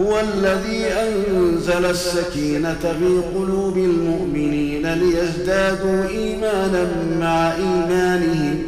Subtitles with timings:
[0.00, 6.88] هو الذي أنزل السكينة في قلوب المؤمنين ليزدادوا إيمانا
[7.20, 8.62] مع إيمانهم.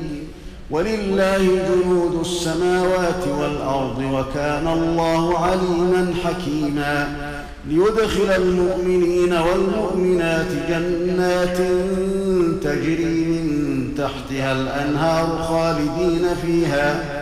[0.70, 7.16] ولله جنود السماوات والأرض وكان الله عليما حكيما.
[7.68, 11.56] ليدخل المؤمنين والمؤمنات جنات
[12.62, 17.21] تجري من تحتها الأنهار خالدين فيها.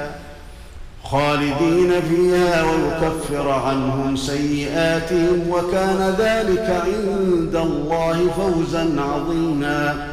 [1.10, 10.11] خالدين فيها ويكفر عنهم سيئاتهم وكان ذلك عند الله فوزا عظيما.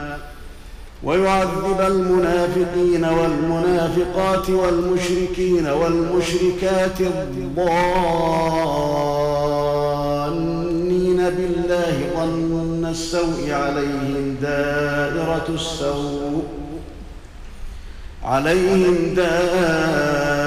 [1.04, 7.58] ويعذب المنافقين والمنافقات والمشركين والمشركات الضالين
[11.30, 16.44] بالله ظن السوء عليهم دائرة السوء
[18.24, 20.47] عليهم دائرة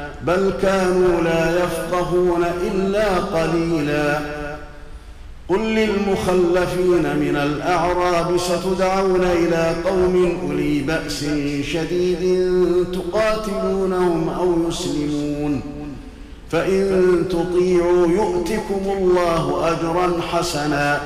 [0.27, 4.19] بل كانوا لا يفقهون إلا قليلا.
[5.49, 11.25] قل للمخلفين من الأعراب ستدعون إلى قوم أولي بأس
[11.63, 12.45] شديد
[12.93, 15.61] تقاتلونهم أو يسلمون.
[16.51, 21.01] فإن تطيعوا يؤتكم الله أجرا حسنا.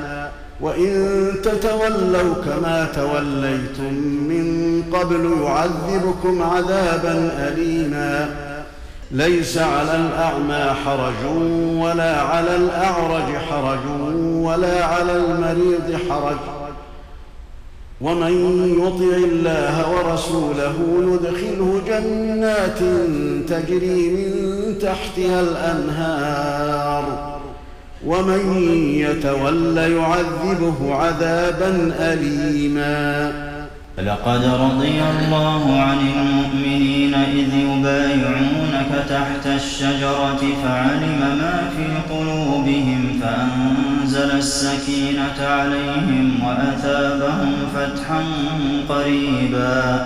[0.62, 8.30] وإن تتولوا كما توليتم من قبل يعذبكم عذابا أليما.
[9.12, 11.26] ليس على الأعمى حرج
[11.78, 13.80] ولا على الأعرج حرج
[14.36, 16.38] ولا على المريض حرج.
[18.02, 18.34] ومن
[18.80, 22.80] يطع الله ورسوله ندخله جنات
[23.50, 24.32] تجري من
[24.82, 27.06] تحتها الأنهار.
[28.06, 28.58] ومن
[28.96, 33.32] يتول يعذبه عذابا أليما.
[33.98, 38.55] لقد رضي الله عن المؤمنين إذ يبايعونك
[39.10, 48.24] تحت الشجرة فعلم ما في قلوبهم فأنزل السكينة عليهم وأثابهم فتحا
[48.90, 50.06] قريبا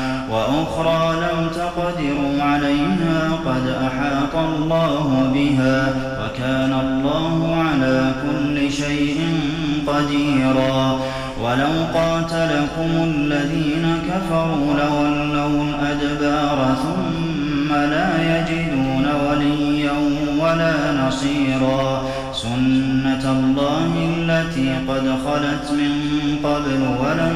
[0.31, 9.19] وأخرى لم تقدروا عليها قد أحاط الله بها وكان الله على كل شيء
[9.87, 10.99] قديرا.
[11.43, 19.97] ولو قاتلكم الذين كفروا لولوا الأدبار ثم لا يجدون وليا
[20.39, 20.75] ولا
[21.07, 22.03] نصيرا.
[22.33, 25.93] سنة الله التي قد خلت من
[26.43, 27.35] قبل ولن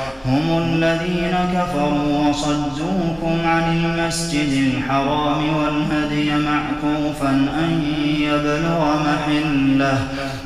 [0.25, 7.83] هم الذين كفروا وصدوكم عن المسجد الحرام والهدي معكوفا أن
[8.19, 9.99] يبلغ محله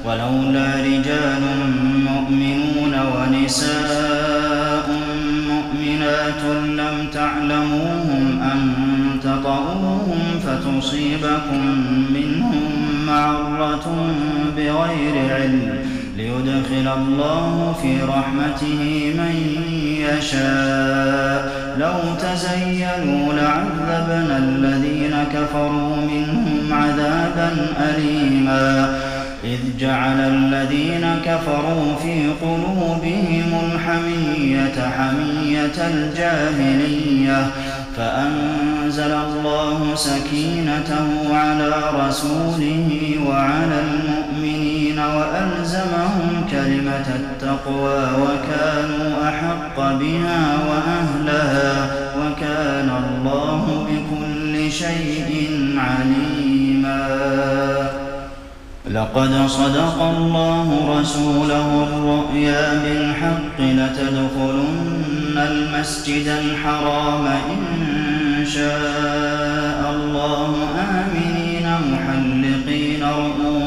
[0.06, 1.44] ولولا رجال
[2.10, 4.88] مؤمنون ونساء
[5.50, 8.60] مؤمنات لم تعلموهم أن
[9.24, 11.63] تطؤوهم فتصيبكم
[12.10, 12.72] منهم
[13.07, 13.88] معرة
[14.57, 15.95] بغير علم.
[16.18, 19.36] ليدخل الله في رحمته من
[20.00, 21.52] يشاء.
[21.80, 29.00] لو تزيلوا لعذبنا الذين كفروا منهم عذابا أليما.
[29.44, 37.48] إذ جعل الذين كفروا في قلوبهم الحمية حمية الجاهلية.
[37.98, 41.74] فأنزل الله سكينته على
[42.08, 44.15] رسوله وعلى المؤمنين.
[45.36, 51.90] وألزمهم كلمة التقوى وكانوا أحق بها وأهلها
[52.20, 55.30] وكان الله بكل شيء
[55.78, 57.08] عليما.
[58.92, 73.45] لقد صدق الله رسوله الرؤيا بالحق لتدخلن المسجد الحرام إن شاء الله آمنين محلقين رؤوسكم